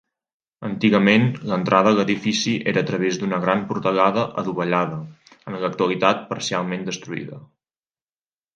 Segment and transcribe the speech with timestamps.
[0.67, 4.99] Antigament l'entrada a l'edifici era a través d'una gran portalada adovellada,
[5.53, 7.43] en l'actualitat parcialment destruïda.